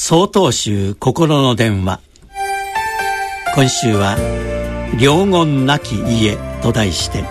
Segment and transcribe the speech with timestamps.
[0.00, 1.98] 曹洞宗心の電話。
[3.56, 4.16] 今週は
[4.96, 7.24] 「良言なき家」と題して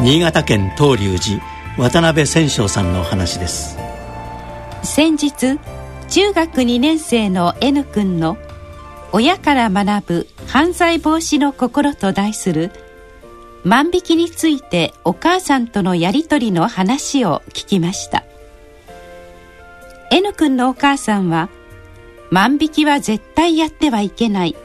[0.00, 1.42] 新潟県東龍寺
[1.78, 3.78] 渡辺千章さんの話です。
[4.82, 5.58] 先日
[6.10, 8.36] 中学2年生の N 君の
[9.12, 12.70] 「親から学ぶ犯罪防止の心」と題する
[13.64, 18.24] 万引きについてお母さんとのやり取りの話を聞きました。
[20.10, 21.48] N 君のお母さんは
[22.34, 24.56] 万引きは絶対やってはいけない。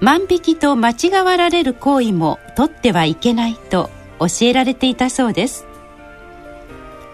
[0.00, 3.90] 万引きと間違わられる行為も取ってはいけないと
[4.20, 5.66] 教えられていたそうです。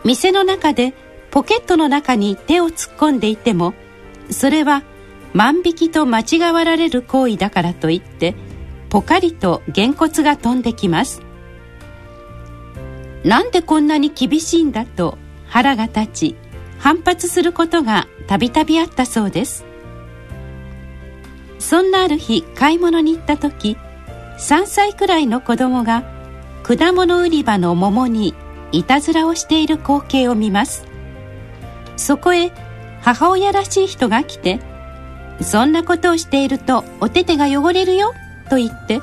[0.05, 0.93] 店の中で
[1.31, 3.73] ポケットの中に手を突っ込んでいても
[4.29, 4.83] それは
[5.33, 8.35] 万引きと間違わられる行為だからといって
[8.91, 11.23] ポカリとげんこつが飛んできます。
[13.25, 15.17] なんでこんなに厳しいんだと
[15.47, 16.37] 腹が立ち
[16.79, 19.70] 反発することがたびたびあったそうです。
[21.61, 23.77] そんなある日買い物に行った時
[24.39, 26.03] 3歳くらいの子供が
[26.63, 28.35] 果物売り場の桃に
[28.73, 30.87] いたずらをしている光景を見ます。
[31.97, 32.51] そこへ
[33.03, 34.61] 母親らしい人が来て
[35.43, 38.13] 「そんなことをしているとお手手が汚れるよ」
[38.49, 39.01] と言って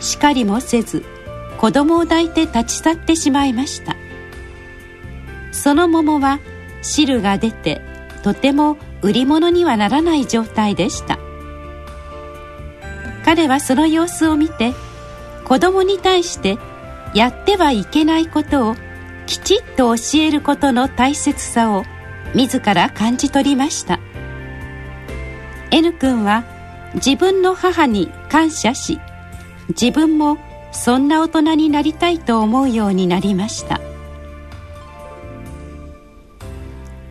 [0.00, 1.04] 叱りもせず
[1.58, 3.96] 子供を抱いて立ち去ってしまいました。
[5.52, 6.40] その桃は
[6.82, 7.80] 汁が出て
[8.22, 11.18] とても売り物にはならない状態でした。
[13.24, 14.74] 彼はその様子を見て
[15.44, 16.58] 子供に対して
[17.14, 18.76] やってはいけないことを
[19.26, 21.84] きちっと教えることの大切さを
[22.34, 24.00] 自ら感じ取りました。
[25.70, 26.44] N 君は
[26.94, 29.00] 自分の母に感謝し
[29.68, 30.38] 自分も
[30.72, 33.80] そんな大人になりたいと思うようになりました。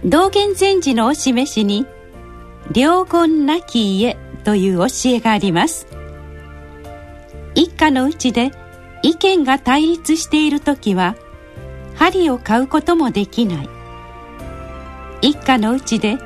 [0.05, 1.85] 道元禅師のお示しに
[2.75, 5.87] 「良言なき家」という教えがあります。
[7.55, 8.51] 一家のうちで
[9.01, 11.15] 意見が対立している時は
[11.95, 13.69] 針を買うこともできない。
[15.21, 16.17] 一家のうちで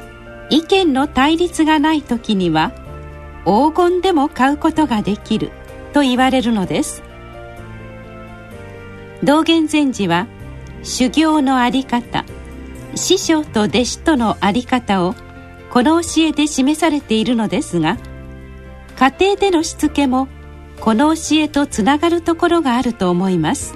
[0.50, 2.72] 意見の対立がない時には
[3.46, 5.52] 黄金でも買うことができる。
[5.94, 7.02] と言われるのです。
[9.24, 10.28] 道元禅師は
[10.84, 12.24] 修行の在り方
[12.94, 15.16] 師匠と弟子との在り方を
[15.72, 17.98] この教えで示されているのですが
[18.96, 20.28] 家庭でのしつけも
[20.80, 23.76] この教えとつながるところがあると思います。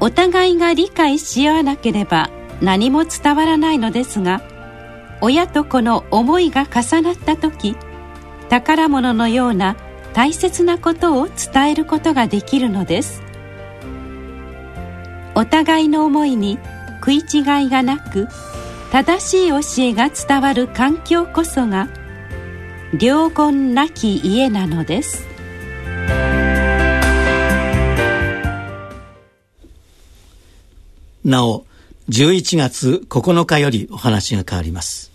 [0.00, 2.28] お互いが理解し合わなければ
[2.60, 4.42] 何も伝わらないのですが
[5.20, 7.76] 親と子の思いが重なった時
[8.50, 9.76] 宝物のような
[10.12, 13.22] 大切なことを伝えることができるのです。
[15.34, 16.58] お互いの思いに
[17.00, 18.28] 食い違いがなく
[18.92, 21.88] 正しい教えが伝わる環境こそが
[23.00, 25.26] 良言なき家なのです。
[31.24, 31.66] なお
[32.10, 35.13] 11月9日よりお話が変わります。